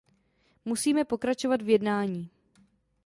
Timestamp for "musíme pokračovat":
0.65-1.61